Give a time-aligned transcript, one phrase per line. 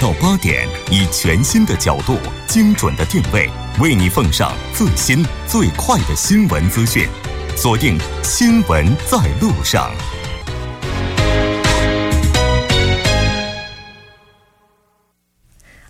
[0.00, 7.06] 到八点，以全新的角度、精准的定位，为你奉上最新最快的新闻资讯。
[7.54, 9.92] 锁定《新闻在路上》。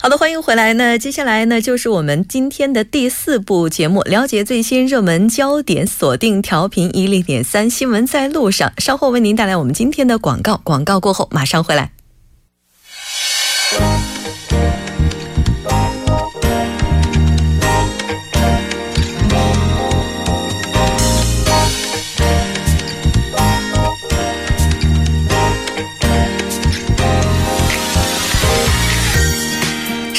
[0.01, 0.99] 好的，欢迎回来那。
[0.99, 8.73] 接下来呢，就是我们今天的第四部节目，了解最新热门焦点，锁定调频一零点三新闻在路上。
[8.79, 11.93] 稍后为您带来我们今天的广告，广告过后马上回来。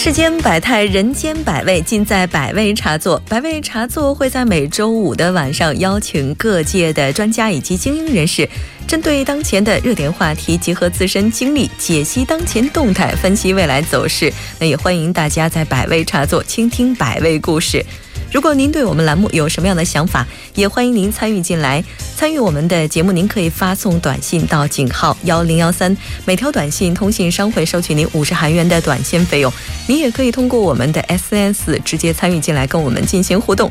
[0.03, 3.21] 世间百态，人间百味，尽在百味茶座。
[3.30, 8.49] 百味茶座会在每周五的晚上邀请各界的专家以及精英人士，
[8.88, 14.33] 针对当前的热点话题，结合自身经历，解析当前动态，分析未来走势。
[14.57, 17.85] 那也欢迎大家在百味茶座倾听百味故事。
[18.32, 21.84] 如果您对我们栏目有什么样的想法，也欢迎您参与进来。
[22.16, 29.52] 参与我们的节目，您可以发送短信到井号幺零幺三，每条短信通信商会收取您五十韩元的短信费用。
[29.86, 33.70] 您也可以通过我们的 SNS 直接参与进来，跟我们进行互动。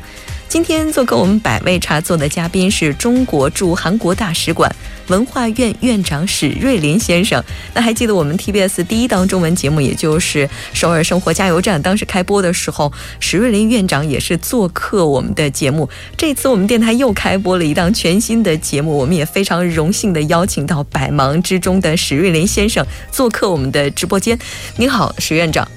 [0.51, 4.69] 今天做客我们百味茶座的嘉宾是中国驻韩国大使馆
[5.07, 7.41] 文化院院长史瑞林先生。
[7.73, 15.89] 那还记得我们 TBS 第一档中文节目，也就是《首尔生活加油站》，当时开播的时候，史瑞林院长也是做客我们的节目。
[16.17, 24.37] 这次我们电台又开播了一档全新的节目，我们也非常荣幸的邀请到百忙之中的史瑞林先生做客我们的直播间。
[24.75, 25.71] 您好，史院长。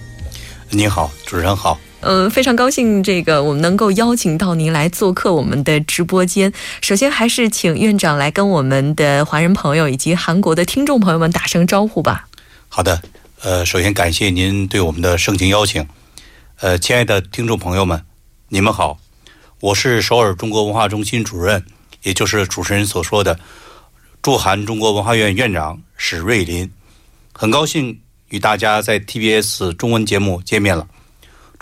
[0.72, 1.80] 您好，主持人好。
[2.06, 6.52] 嗯，非常高兴，这个我们能够邀请到您来做客我们的直播间。
[6.82, 12.28] 首先，还是请院长来跟我们的华人朋友以及韩国的听众朋友们打声招呼吧。
[12.68, 13.02] 好的，
[13.42, 15.88] 呃，首先感谢您对我们的盛情邀请。
[16.60, 18.04] 呃，亲爱的听众朋友们，
[18.50, 18.98] 你们好，
[19.62, 21.66] 我是首尔中国文化中心主任，
[22.04, 23.40] 也就是主持人所说的
[24.22, 26.72] 驻韩中国文化院院长史瑞林。
[27.34, 28.00] 很高兴
[28.30, 30.88] 与大家在 TBS 中文节目见面了。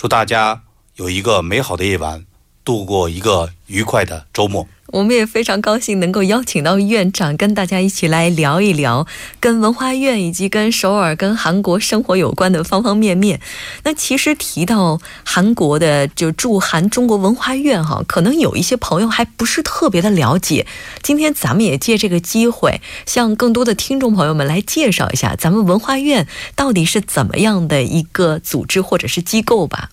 [0.02, 0.64] 祝大家
[0.96, 2.26] 有一个美好的夜晚，
[2.64, 4.68] 度过一个愉快的周末。
[4.92, 9.08] 我们也非常高兴能够邀请到院长跟大家一起来聊一聊
[9.40, 13.40] 跟文化院以及跟首尔、跟韩国生活有关的方方面面。
[13.84, 20.68] 那其实提到韩国的就驻韩中国文化院哈，可能有一些朋友还不是特别的了解。
[21.02, 29.90] 今天咱们也借这个机会，向更多的听众朋友们来介绍一下咱们文化院到底是怎么样的一个组织或者是机构吧。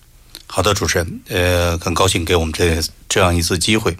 [0.51, 3.95] 好的，主持人，呃，很高兴给我们这这样一次机会。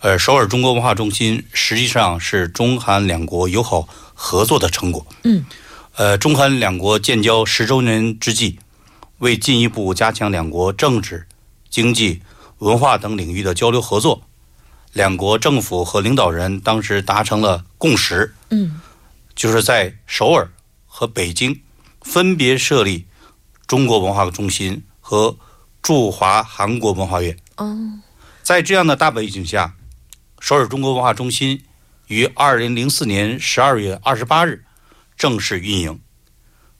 [0.00, 5.04] 呃，首尔中国文化中心实际上是中韩两国友好合作的成果。
[5.24, 5.44] 嗯，
[5.96, 8.60] 呃，中韩两国建交十周年之际，
[9.18, 11.26] 为进一步加强两国政治、
[11.68, 12.22] 经济、
[12.58, 14.22] 文化等领域的交流合作，
[14.92, 18.36] 两国政府和领导人当时达成了共识。
[18.50, 18.80] 嗯，
[19.34, 20.48] 就是在首尔
[20.86, 21.60] 和北京
[22.02, 23.08] 分别设立
[23.66, 25.36] 中国文化中心和
[25.82, 27.36] 驻华韩国文化院。
[27.56, 27.76] 哦，
[28.44, 29.74] 在这样的大背景下。
[30.40, 31.62] 首尔中国文化中心
[32.06, 34.64] 于二零零四年十二月二十八日
[35.16, 36.00] 正式运营，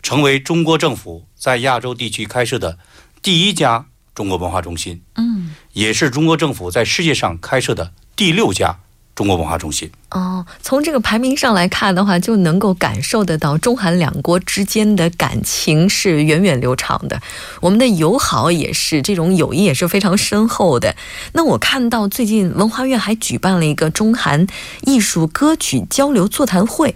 [0.03, 2.79] 成为中国政府在亚洲地区开设的
[3.21, 5.03] 第一家中国文化中心。
[5.17, 8.81] 嗯，也是中国政府在世界上开设的第六家。
[9.19, 17.21] 中国文化中心哦，从这个排名上来看的话，就能够感受得到中韩两国之间的感情是源远流长的，
[17.61, 20.95] 我们的友好也是这种友谊也是非常深厚的。
[21.33, 24.47] 那我看到最近文化院还举办了一个中韩
[24.83, 26.95] 艺术歌曲交流座谈会，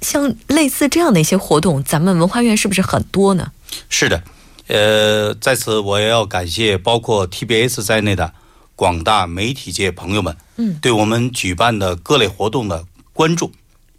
[0.00, 3.52] 像类似这样的一些活动，咱们文化院是不是很多呢？
[3.88, 4.24] 是的，
[4.66, 8.32] 呃，在此我也要感谢包括 TBS 在内的。
[8.74, 13.52] 广大媒体界朋友们，嗯，对我们举办的各类活动的关注、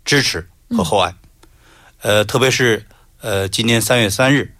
[0.04, 1.16] 支持和厚爱，
[2.02, 2.86] 呃，特别是
[3.22, 4.54] 呃，今年三月三日，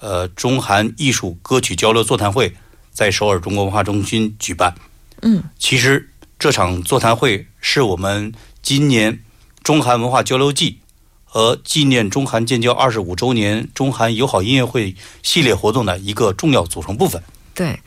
[0.00, 2.54] 呃，中韩艺术歌曲交流座谈会
[2.92, 4.74] 在首尔中国文化中心举办，
[5.22, 9.22] 嗯，其实这场座谈会是我们今年
[9.62, 10.80] 中韩文化交流季
[11.24, 17.22] 和纪念中韩建交二十五周年中韩友好音乐会系列活动的一个重要组成部分。
[17.54, 17.78] 对。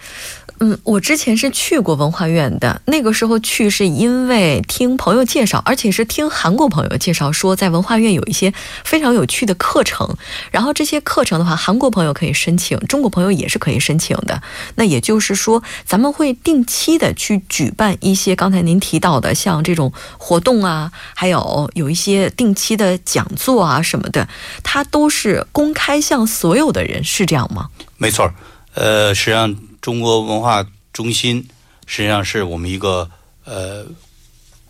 [0.60, 8.52] 嗯，我之前是去过文化院的，那个时候去是因为听朋友介绍，而且是听韩国朋友介绍说，在文化院有一些
[8.84, 10.18] 非常有趣的课程。
[10.50, 14.42] 然后这些课程的话，韩国朋友可以申请，中国朋友也是可以申请的。
[14.76, 24.28] 那也就是说，咱们会定期的去举办一些刚才您提到的像这种活动啊，还有有一些定期的讲座啊什么的，
[24.64, 27.70] 它都是公开向所有的人，是这样吗？
[27.98, 28.34] 没错，
[28.74, 29.56] 呃，实际上。
[29.88, 31.48] 中国文化中心
[31.86, 33.10] 实际上是我们一个
[33.46, 33.86] 呃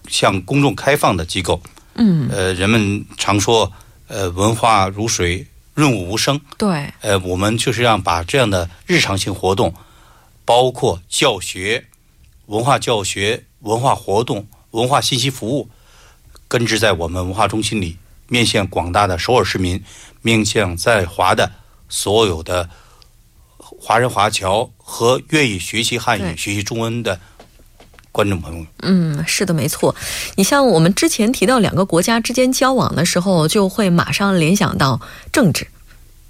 [0.08, 1.60] 向公众开放的机构。
[1.96, 2.30] 嗯。
[2.32, 3.74] 呃，人们常说
[4.08, 6.40] 呃文化如水，润物无声。
[6.56, 6.94] 对。
[7.02, 9.74] 呃，我们就是让把这样的日常性活动，
[10.46, 11.88] 包括教学、
[12.46, 15.68] 文化教学、文化活动、文化信息服务，
[16.48, 17.98] 根植在我们文化中心里，
[18.28, 19.84] 面向广大的首尔市民，
[20.22, 21.52] 面向在华的
[21.90, 22.70] 所有的。
[23.80, 27.20] 华人华侨和愿意学习汉语、学习中文的
[28.12, 29.96] 观众朋友，嗯，是的，没错。
[30.36, 35.00] 你像我们之前提到两个国家之间交往的时候，就会马上联想到
[35.32, 35.68] 政治。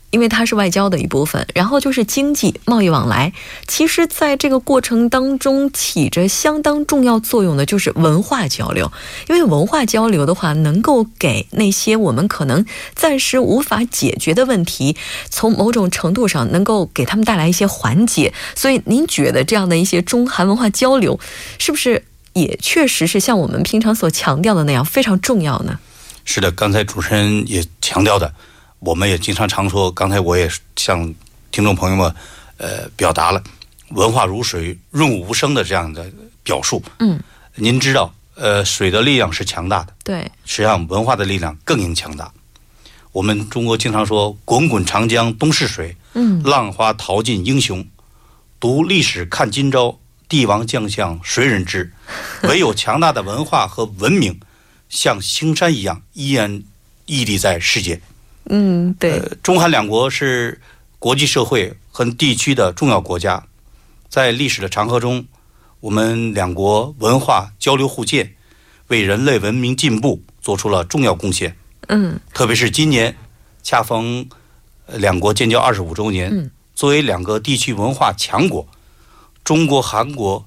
[0.10, 3.34] 因为它是外交的一部分，然后就是经济贸易往来。
[3.68, 8.92] 其实，在这个过程当中，起着相当重要作用的就是文化交流。
[9.28, 12.66] 因为文化交流的话，能够给那些我们可能
[12.96, 14.96] 暂时无法解决的问题，
[15.30, 18.34] 从某种程度上能够给他们带来一些缓解。
[18.56, 21.20] 所以，您觉得这样的一些中韩文化交流，
[21.60, 25.78] 是不是也确实是像我们平常所强调的那样非常重要呢？
[26.24, 28.34] 是的，刚才主持人也强调的。
[28.80, 31.14] 我们也经常常说，刚才我也向
[31.52, 32.14] 听众朋友们
[32.58, 33.42] 呃表达了
[33.90, 36.12] “文化如水，润物无声”的这样的
[36.44, 36.82] 表述。
[37.00, 37.20] 嗯，
[37.56, 42.32] 您知道，呃，水的力量是强大的，对，实际上文化的力量更应强大。
[43.12, 47.86] 我们中国经常说“滚滚长江东逝水”，嗯，浪花淘尽英雄。
[48.60, 49.98] 读历史看今朝，
[50.30, 51.92] 帝王将相谁人知？
[52.44, 54.40] 唯有强大的文化和文明，
[54.88, 56.62] 像青山一样依然
[57.08, 58.00] 屹立在世界。
[58.50, 59.22] 嗯，对。
[59.44, 60.62] 中韩两国是
[61.00, 63.46] 国际社会和地区的重要国家，
[64.10, 65.26] 在历史的长河中，
[65.80, 68.36] 我们两国文化交流互鉴，
[68.88, 71.56] 为人类文明进步做出了重要贡献。
[71.88, 73.16] 嗯，特别是今年
[73.64, 74.28] 恰逢
[74.88, 78.68] 两国建交二十五周年，嗯，作为两个地区文化强国，
[79.44, 80.46] 中国韩国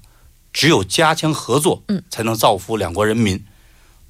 [0.51, 3.39] 只有加强合作，嗯，才能造福两国人民；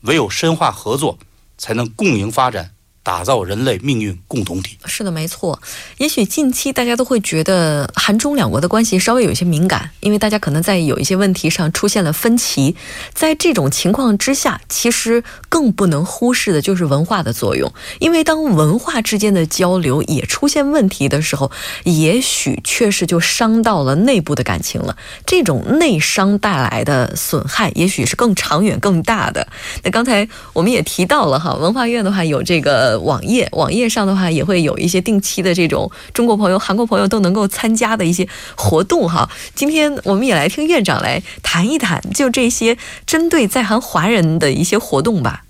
[0.02, 1.20] 唯有深化合作，
[1.58, 2.72] 才能共赢发展。
[3.04, 4.78] 打造人类命运共同体。
[4.86, 5.60] 是的，没错。
[5.98, 12.76] 也许近期大家都会觉得韩中两国的关系稍微有一些敏感，因为大家可能在有一些问题上出现了分歧。
[13.14, 17.74] 在这种情况之下，其实更不能忽视的就是文化的作用。
[18.00, 21.52] 因为当文化之间的交流也出现问题的时候，
[21.86, 24.96] 也许确实就伤到了内部的感情了。
[25.26, 29.48] 这种内伤带来的损害，也许是更长远、更大的。
[29.84, 32.91] 那刚才我们也提到了哈，文化院的话有这个。
[33.00, 39.30] 网页网页上的话，也会有一些定期的这种中国朋友、韩国朋友都能够参加的一些活动哈。
[39.56, 45.46] 今天我们也来听院长来谈一谈，就这些针对在韩华人的一些活动吧。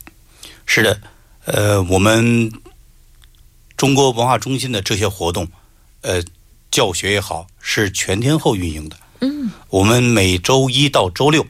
[0.66, 1.02] 是的，
[1.46, 2.52] 呃，我们
[3.76, 5.48] 中国文化中心的这些活动，
[6.02, 6.24] 呃，
[6.70, 8.96] 教学也好，是全天候运营的。
[9.22, 11.46] 嗯，我们每周一到周六，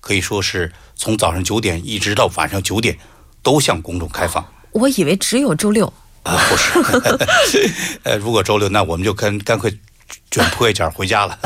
[0.00, 2.98] 可以说是从早上九点一直到晚上九点，
[3.42, 4.44] 都向公众开放。
[4.74, 5.90] 我以为只有周六
[6.24, 7.70] 啊，不是，
[8.02, 9.78] 呃，如果周六，那我们就干干脆
[10.30, 11.38] 卷铺盖卷回家了。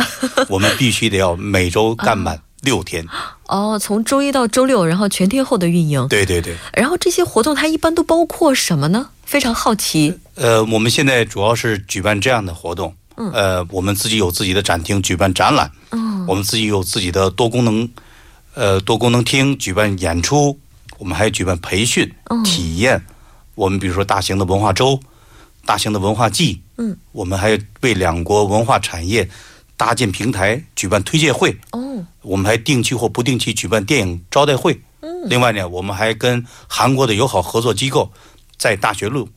[0.49, 3.07] 我们必须得要每周干满六天。
[3.47, 6.09] 哦，从周一到周六，然后全天候的运营。
[6.09, 6.57] 对对对。
[6.73, 9.11] 然后这些活动它一般都包括什么呢？
[9.27, 10.19] 非常好奇。
[10.37, 12.95] 呃，我们现在主要是举办这样的活动。
[13.17, 13.31] 嗯。
[13.33, 15.71] 呃，我们自己有自己的展厅，举办展览。
[15.91, 16.25] 嗯。
[16.27, 17.89] 我们自己有自己的多功能，
[18.55, 20.59] 呃，多功能厅举办演出。
[20.99, 22.13] 我们还举办培训、
[22.45, 23.05] 体验。
[23.59, 25.01] 我们比如说大型的文化周、
[25.67, 29.29] 大型的文化季，嗯，我们还为两国文化产业
[29.77, 31.51] 搭建平台，举办推介会。
[31.73, 34.81] 哦，我们还定期或不定期举办电影招待会。
[35.01, 38.13] 嗯，另外呢，我们还跟韩国的友好合作机构
[38.57, 39.29] 在大学路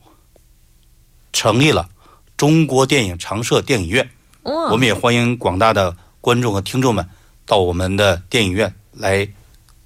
[1.32, 1.88] 成立了
[2.36, 4.08] 中国电影常设电影院。
[4.44, 7.04] 我们也欢迎广大的观众和听众们
[7.44, 9.28] 到我们的电影院来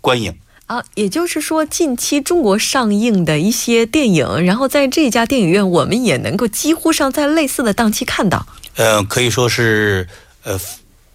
[0.03, 0.39] 观影。
[0.67, 8.47] 啊，也就是说，近期中国上映的一些电影，然后在这家电影院，我们也能够几乎上在类似的档期看到。
[8.75, 10.09] 呃，可以说是，
[10.43, 10.61] 呃，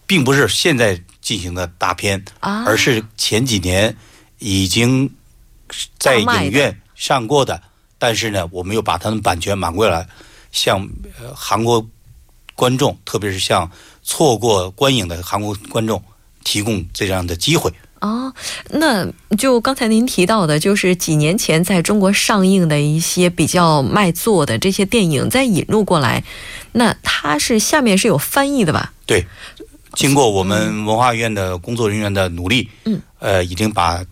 [0.07, 3.95] 并不是现在进行的大片，啊，而是前几年
[4.39, 5.09] 已经
[5.99, 7.61] 在影院上过的，
[7.97, 10.07] 但是呢，我们又把他们版权买过来，
[10.51, 10.89] 向
[11.19, 11.85] 呃韩国。
[12.53, 13.71] 观众，特别是像
[14.03, 16.03] 错过观影的韩国观众，
[16.43, 17.73] 提供这样的机会。
[18.01, 18.33] 哦，
[18.71, 26.23] 那就刚才您提到的，就是几年前在中国上映的一些比较卖座的这些电影，再引入过来，
[26.71, 28.91] 那它是下面是有翻译的吧？
[29.05, 29.25] 对，
[29.93, 34.03] 经过我们文化院的工作人员的努力，嗯，呃，已经把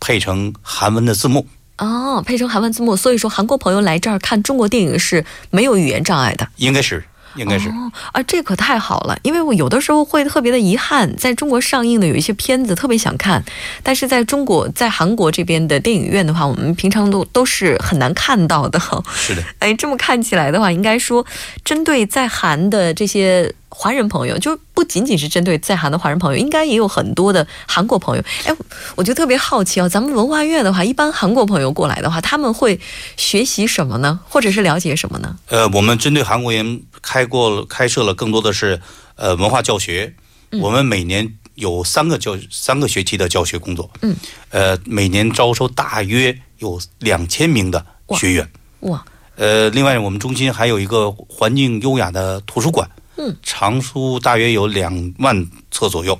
[0.00, 1.46] 配成韩文的字幕。
[1.78, 6.48] 哦，配成韩文字幕，所以说韩国朋友来这儿看中国电影是没有语言障碍的。
[6.56, 7.04] 应该是。
[7.36, 13.44] 应该是哦啊，这可太好了，因为我有的时候会特别的遗憾，在中国上映的有一些片子特别想看，
[13.82, 18.80] 但是在中国在韩国这边的电影院的话，我们平常都都是很难看到的。
[19.14, 21.24] 是的，哎，这么看起来的话，应该说
[21.64, 23.52] 针对在韩的这些。
[23.78, 28.24] 华人朋友就不仅仅是针对在韩的华人朋友，应该也有很多的韩国朋友。
[28.46, 28.56] 哎，
[28.94, 32.80] 我就特别好奇啊，咱们文化院的话，一般韩国朋友过来的话，他们会
[33.18, 34.18] 学习什么呢？
[34.30, 35.36] 或者是了解什么呢？
[35.48, 38.80] 呃，我们针对韩国人开过开设了更多的是
[39.16, 40.14] 呃文化教学。
[40.52, 43.90] 我们每年有三个教三个学期的教学工作。
[44.00, 44.16] 嗯。
[44.48, 47.84] 呃，每年招收大约有两千名的
[48.16, 48.48] 学员。
[48.80, 49.04] 哇。
[49.36, 52.88] 呃，另外我们中心还有一个环境优雅的图书馆。
[53.16, 56.18] 嗯，藏书大约有两万册左右，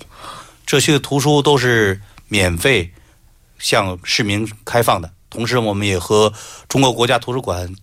[0.64, 2.90] 这些图书都是免费
[3.58, 5.12] 向市民开放的。
[5.28, 6.32] 同时，我们也和
[6.68, 7.74] 中国国家图书馆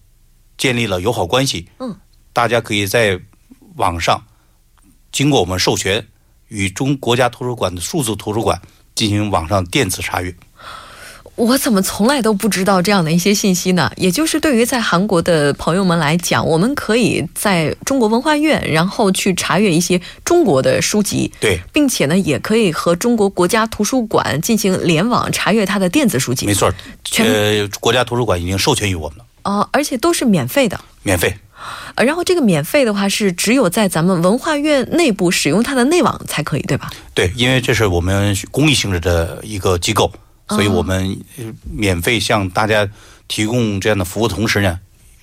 [0.57, 1.69] 建立了友好关系。
[1.79, 1.95] 嗯，
[2.31, 3.19] 大家可以在
[3.75, 4.23] 网上
[5.11, 6.07] 经过我们授权，
[6.47, 8.59] 与中国家图书馆的数字图书馆
[8.95, 10.35] 进行网上电子查阅。
[11.35, 13.91] 我怎么从来都不知道这样的一些信息呢？
[13.97, 26.45] 也就是对于在韩国的朋友们来讲，我们可以在中国文化院，然后去查阅一些中国的书籍，对，并且呢，也可以和中国国家图书馆进行联网查阅它的电子书籍。
[26.45, 26.71] 没错，
[27.17, 29.25] 呃，国家图书馆已经授权于我们了。
[29.43, 30.79] 哦，而且都是免费的。
[31.01, 31.35] 免费。
[31.95, 36.91] 呃，然后这个免费的话是只有在咱们文化院内部使用它的内网才可以，对吧？
[37.15, 40.11] 对，因为这是我们公益性质的一个机构。
[40.49, 41.17] 所以我们
[41.71, 42.87] 免费向大家
[43.27, 44.79] 提供这样的服务，同时呢，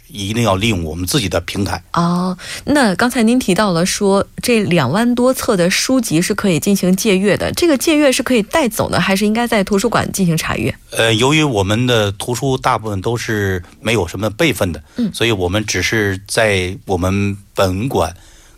[0.09, 1.83] 一定要利用我们自己的平台。
[1.93, 10.75] 哦，那刚才您提到了说，这两万多册的书籍是可以进行借阅的，这个借阅是可以带走呢，还是应该在图书馆进行查阅？
[10.91, 18.13] 呃，由于我们的图书大部分都是没有什么备份的，嗯，所以我们只是在我们本馆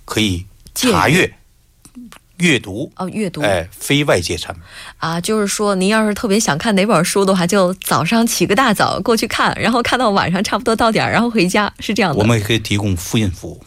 [0.04, 1.34] 可以查阅。
[2.42, 4.62] 阅读哦，阅读哎，非外界产品
[4.98, 12.18] 啊，就是说，您要是特别想看哪本书的话，就早上起个大早过去看，然后看到晚上差不多到点儿，然后回家，是这样的。
[12.18, 13.60] 我们也可以提供复印服务，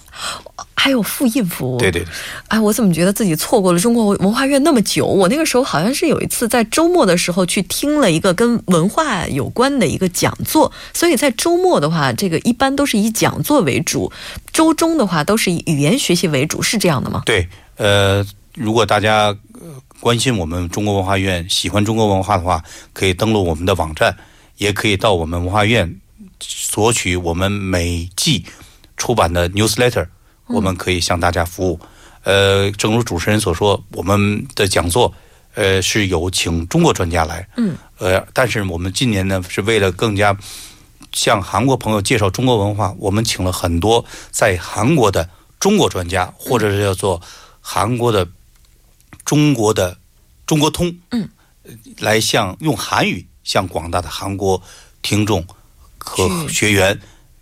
[0.75, 1.77] 还有复印服务。
[1.77, 2.05] 对对。
[2.49, 5.05] 哎，我怎么觉得自己错过了中国文化院那么久？
[5.05, 14.11] 我那个时候好像是有一次在周末的时候去听了一个跟文化有关的一个讲座，所以在周末的话，这个一般都是以讲座为主；
[14.51, 17.21] 周中的话都是以语言学习为主，是这样的吗？
[17.25, 18.25] 对，呃。
[18.55, 19.35] 如果大家
[19.99, 24.15] 关心我们中国文化院、喜欢中国文化的话，可以登录我们的网站，
[24.57, 25.99] 也可以到我们文化院
[26.39, 28.45] 索取我们每季
[28.95, 30.07] 出版的 newsletter，
[30.47, 31.79] 我们可以向大家服务。
[32.23, 35.13] 呃，正如主持人所说，我们的讲座
[35.53, 40.35] 呃是有请中国专家来，嗯，呃，但是我们今年呢是为了更加
[41.11, 47.21] 向韩国朋友介绍中国文化，我们请了很多在韩国的中国专家，或者是叫做
[47.59, 48.25] 韩国的。
[49.25, 49.97] 中国的
[50.45, 51.27] 中国通，嗯，
[51.97, 54.61] 来向用韩语向广大的韩国
[55.01, 55.45] 听众
[55.97, 56.97] 和学员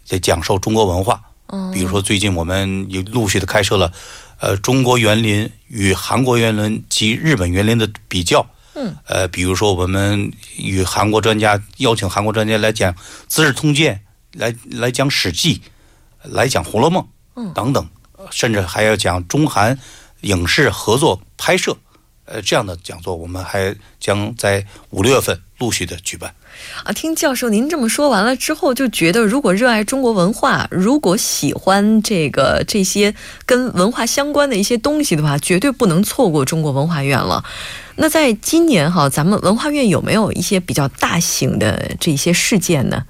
[0.05, 1.21] 在讲授中国文化。
[1.47, 3.91] 嗯，比如说最近我们也陆续的开设了，
[4.39, 8.47] 呃，中国园林与韩国园林及日本园林的比较。
[8.75, 12.91] 嗯，呃，比如说我们与韩国专家邀请韩国专家来讲
[13.27, 14.01] 《资治通鉴》，
[14.39, 15.55] 来来讲《史记》，
[16.23, 17.03] 来讲《红楼梦》，
[17.35, 17.87] 嗯，等等，
[18.31, 19.77] 甚至还要讲中韩。
[20.23, 21.77] 影视合作拍摄，
[22.25, 26.33] 呃，这样的讲座我们还将在五六月份陆续的举办。
[26.83, 33.13] 啊，听教授您这么说完了之后，就觉得如果热爱中国文化，如果喜欢这个这些
[33.45, 37.43] 跟文化相关的一些东西的话，绝对不能错过中国文化院了。
[37.95, 43.03] 那在今年哈，咱们文化院有没有一些比较大型的这些事件呢？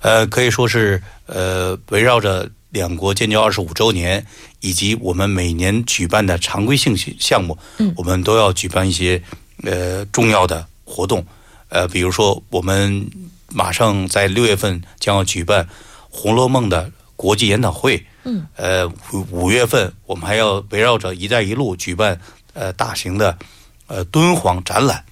[0.00, 2.48] 呃，可以说是呃，围绕着。
[2.70, 4.26] 两国建交二十五周年，
[4.60, 9.22] 以及我们每年举办的常规性项目，嗯，我们都要举办一些
[9.62, 11.24] 呃重要的活动，
[11.70, 13.10] 呃，比如说我们
[13.48, 15.64] 马上在六月份将要举办
[16.10, 22.20] 《红楼梦》的国际研讨会，嗯，呃，五五月份我们还要围绕着“一带一路”举办
[22.52, 23.38] 呃大型的
[23.86, 25.02] 呃敦煌展览，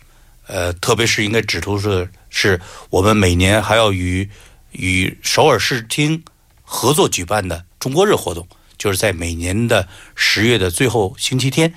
[0.46, 2.60] 呃，特别是应该指出是是
[2.90, 4.28] 我们每年还要与
[4.72, 6.22] 与首尔市厅。
[6.68, 8.46] 合作举办的中国日活动，
[8.76, 11.74] 就就是在每年的十月的最后星期天，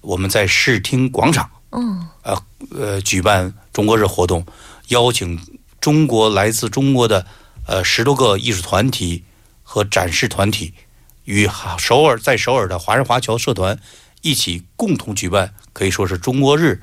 [0.00, 4.46] 我们在视听广场，嗯，呃呃，举办中国日活动，
[4.88, 5.38] 邀请
[5.78, 7.26] 中国来自中国的
[7.66, 9.24] 呃十多个艺术团体
[9.62, 10.72] 和展示团体，
[11.24, 13.78] 与首尔在首尔的华人华侨社团
[14.22, 16.80] 一起共同举办，可以说是中国日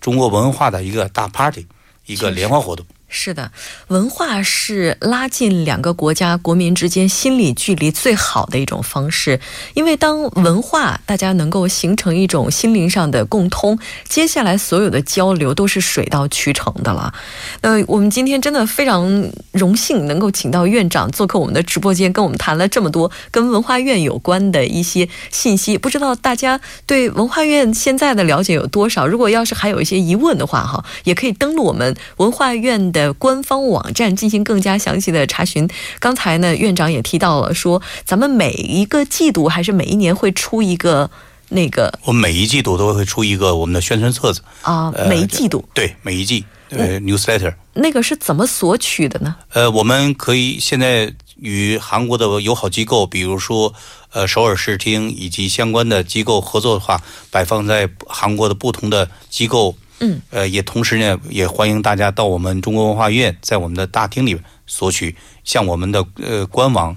[0.00, 1.68] 中国文化的一个大 party，
[2.06, 2.84] 一个联欢活动。
[3.03, 3.52] 是是的，
[3.86, 9.38] 文化是拉近两个国家国民之间心理距离最好的一种方式。
[9.74, 13.78] 因为当文化大家能够形成一种心灵上的共通，
[14.08, 17.14] 接下来所有的交流都是水到渠成的了。
[17.60, 25.78] 呃，我们今天真的非常荣幸能够请到院长做客我们的直播间，跟我们谈了这么多跟文化院有关的一些信息。
[25.78, 29.06] 不知道大家对文化院现在的了解有多少？
[29.06, 33.03] 如果要是还有一些疑问的话，哈，也可以登录我们文化院的。
[33.12, 35.68] 官方网站进行更加详细的查询。
[35.98, 41.10] 刚才呢，院长也提到了，说咱们每一个季度还是每一年会出一个
[41.50, 47.54] 那个，我们每一季度都会出一个我们的宣传册子啊，每一季度对每一季呃 newsletter。
[47.74, 49.36] 那个是怎么索取的呢？
[49.52, 53.74] 呃，我们可以现在与韩国的友好机构，比如说
[54.12, 59.76] 呃首尔视听以及相关的机构合作的话，摆放在韩国的不同的机构。
[60.04, 66.94] 嗯，呃，也同时呢，也欢迎大家到我们中国文化院，在我们的大厅里索取，像我们的呃官网，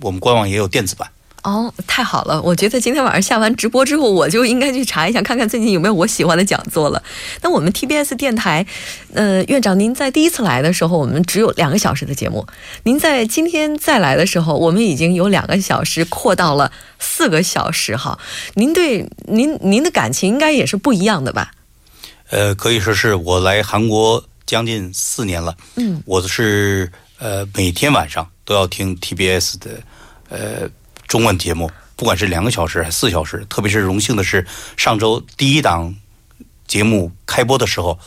[0.00, 1.08] 我们官网也有电子版。
[1.42, 2.40] 哦，太好了！
[2.40, 7.02] 我觉得今天晚上下完直播之后，我就应该去查一下，看看最近有没有我喜欢的讲座了。
[7.40, 8.64] 那我们 TBS 电台，
[9.12, 12.46] 呃，院长，您在第一次来的时候，我们只有两个小时的节目；
[12.84, 17.96] 您在今天再来的时候，我们已经有两个小时扩到了四个小时。
[17.96, 18.20] 哈，
[18.54, 21.50] 您对您您的感情应该也是不一样的吧？
[22.32, 25.54] 呃，可以说是我来韩国将近四年了。
[25.76, 29.82] 嗯，我是呃每天晚上都要听 TBS 的
[30.30, 30.66] 呃
[31.06, 33.44] 中文节目，不管是两个小时还是四小时。
[33.50, 34.46] 特别是荣幸的是，
[34.78, 35.94] 上周第一档
[36.66, 37.98] 节目开播的时候，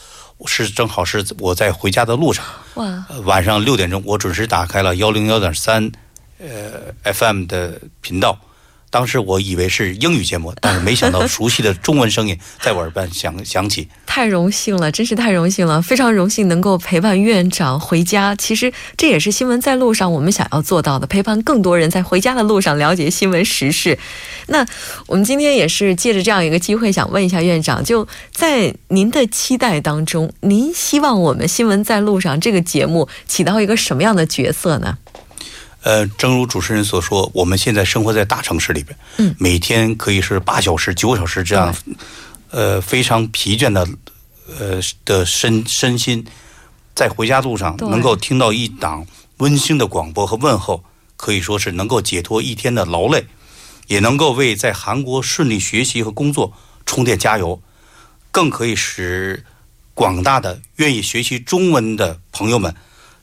[0.48, 2.44] 是正好是我在回家的路上。
[2.74, 3.06] 哇！
[3.26, 5.92] 晚上六点钟，我准时打开了幺零幺点三
[6.40, 8.40] 呃 FM 的频道。
[8.96, 13.90] 当时我以为是英语节目，但是没想到熟悉的中文声音在我耳边响响起。
[14.06, 18.34] 太荣幸了，真是太荣幸了，非常荣幸能够陪伴院长回家。
[18.36, 24.00] 其实这也是新闻在路上我们想要做到的，陪伴更多人在回家的路上了解新闻时事。
[24.48, 24.66] 那
[25.08, 34.98] 我们今天也是借着这样一个机会，想问一下院长，就在您的期待当中，您希望我们新闻在路上这个节目起到一个什么样的角色呢？
[35.86, 41.76] 呃，正如主持人所说，我们现在生活在大城市里边，嗯，每天可以是八小时、九小时这样，
[42.50, 43.88] 呃，非常疲倦的，
[44.58, 46.26] 呃的身身心，
[46.96, 49.06] 在回家路上能够听到一档
[49.38, 50.84] 温馨的广播和问候，
[51.16, 53.24] 可以说是能够解脱一天的劳累，
[53.86, 56.52] 也能够为在韩国顺利学习和工作
[56.88, 57.62] 充电加油，
[58.32, 59.46] 更可以使
[59.94, 62.74] 广大的愿意学习中文的朋友们。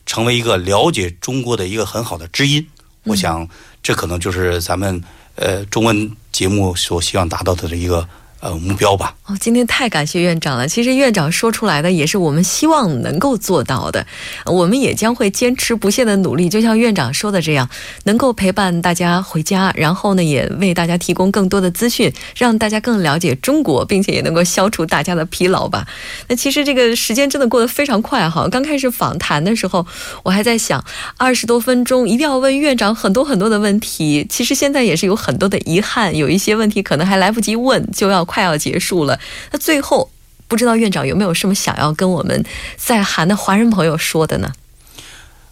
[0.07, 2.67] 成为一个了解中国的一个很好的知音，
[3.05, 3.49] 我想
[3.83, 5.03] 这可能就是咱们
[5.37, 8.09] 呃中文节目所希望达到的一个。
[8.43, 9.15] 呃，目标吧。
[9.27, 10.67] 哦，今天太感谢院长了。
[10.67, 14.05] 其实院长说出来的也是我们希望能够做到的。
[14.47, 17.71] 我们也将会坚持不懈的努力，就像院长说的这样，
[18.03, 25.87] 能够陪伴大家回家，然后呢，也为大家提供更多的资讯，让大家更了解中国，并且也能够消除大家的疲劳吧。
[26.27, 28.49] 那其实这个时间真的过得非常快哈。
[28.51, 29.87] 刚开始访谈的时候，
[30.25, 30.85] 我还在想，
[31.17, 34.27] 二十多分钟一定要问院长很多很多的问题。
[34.29, 38.27] 其实现在也是有很多的遗憾，有一些问题可能还来不及问，就要。
[38.33, 40.11] 快要结束了，那最后
[40.49, 42.43] 不知道院长有没有什么想要跟我们
[42.79, 44.51] 在韩的华人朋友说的呢？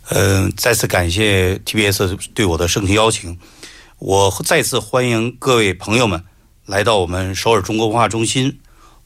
[0.08, 3.38] 嗯，再次感谢 TBS 对我的盛情邀请，
[3.98, 6.24] 我再次欢迎各位朋友们
[6.64, 8.58] 来到我们首尔中国文化中心，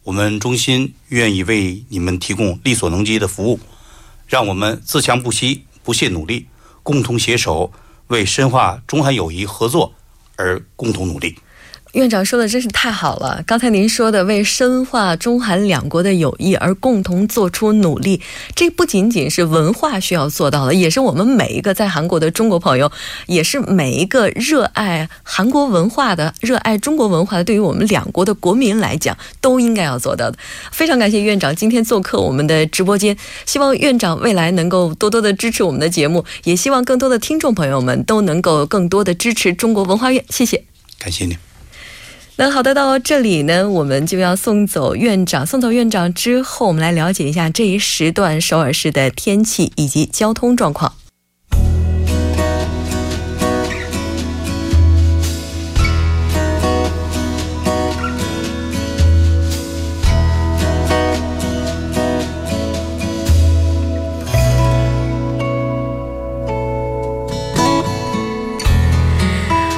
[0.05, 3.59] 我们中心愿意为你们提供力所能及的服务，
[4.29, 6.47] 让我们自强不息、不懈努力，
[6.85, 7.73] 共同携手
[8.07, 9.95] 为深化中韩友谊合作
[10.37, 11.37] 而共同努力。
[11.94, 13.40] 院长说的真是太好了！
[13.46, 18.20] 刚才您说的为深化中韩两国的友谊而共同做出努力，
[18.57, 22.90] 这不仅仅是文化需要做到的，也是我们每一个在韩国的中国朋友，
[23.26, 30.37] 也是每一个热爱韩国文化的、热爱中国文化的，对于我们两国的国民来讲，都应该要做到的。
[30.72, 40.24] 非常感谢院长今天做客我们的直播间，希望院长未来能够多多的支持我们的节目，也希望更多的听众朋友们都能够更多的支持中国文化院。
[40.28, 40.64] 谢谢，
[40.98, 41.54] 感谢您。
[42.37, 45.47] 那好的，到这里呢，我们就要送走院长。
[45.47, 50.94] 送走院长之后，我们来了解一下这一时段首尔市的天气以及交通状况。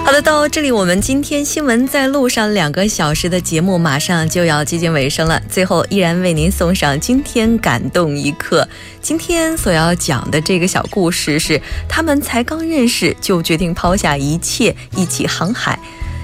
[0.07, 5.43] 好的，到这里我们今天新闻在路上两个小时的节目马上就要接近尾声了。
[5.51, 8.69] 最后依然为您送上今天感动一刻。
[9.03, 15.77] 今天所要讲的这个小故事是，他们才刚认识就决定抛下一切一起航海。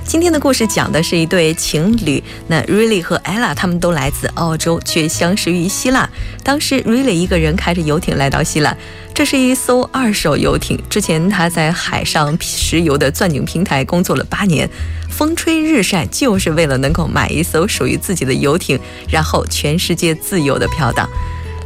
[0.05, 6.09] 今天的故事讲的是一对情侣，那 Riley 和 Ella 他们都来自澳洲，却相识于希腊。
[6.43, 8.77] 当时 Riley 一个人开着游艇来到希腊，
[9.15, 10.79] 这是一艘二手游艇。
[10.91, 14.69] 之前他在海上石油的钻井平台工作了八年，
[15.09, 21.09] 风吹日晒，就是为了能够买一艘属于自己的游艇，然后全世界自由的飘荡。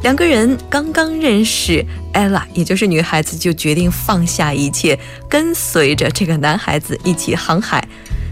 [0.03, 4.97] 两个人刚刚认识，Ella 也就是女孩子就决定放下一切，
[5.29, 7.83] 跟随着这个男孩子一起航海。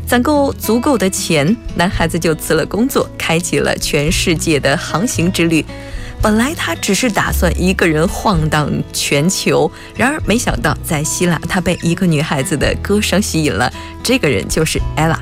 [0.06, 5.64] 攒够足够的钱，男孩子就辞了工作，开启了全世界的航行之旅。
[6.22, 13.70] 本来他只是打算一个人晃荡全球，然而没想到在希腊，他被一个女孩子的歌声吸引了。
[14.02, 15.18] 这个人就是 Ella。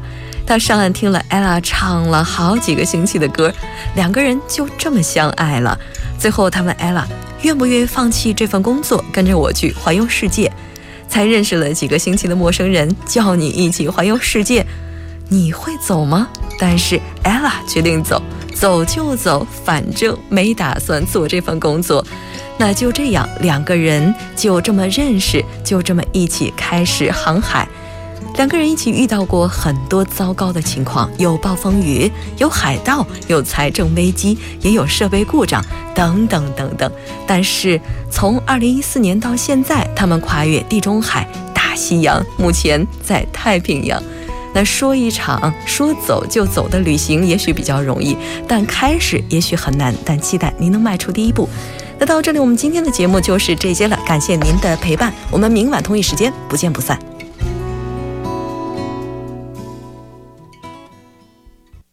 [0.46, 3.52] 他上岸听了 Ella 唱了好几个星期的歌，
[3.94, 5.78] 两个人就这么相爱了。
[6.18, 7.04] 最后他问 Ella
[7.42, 10.52] 愿不愿意放弃这份工作，跟着我去环游世界。
[11.12, 14.64] 才认识了几个星期的陌生人，叫你一起环游世界，
[15.28, 16.26] 你会走吗？
[16.58, 18.22] 但是 Ella 决定走，
[18.54, 22.02] 走就走，反正没打算做这份工作。
[22.56, 27.68] 那就这样，两个人就这么认识，就这么一起开始航海。
[28.36, 35.64] 两个人一起遇到过很多糟糕的情况，有暴风雨，有海盗，有财政危机，也有设备故障，
[35.94, 36.90] 等等等等。
[37.26, 44.02] 但是从二零一四年到现在，他们跨越地中海、大西洋，目前在太平洋。
[44.54, 48.16] 那说一场说走就走的旅行，也许比较容易，
[48.48, 49.94] 但开始也许很难。
[50.04, 51.48] 但期待您能迈出第一步。
[51.98, 53.98] 那到这里，我们今天的节目就是这些了。
[54.06, 56.98] 感谢您的陪伴，我们明晚同一时间不见不散。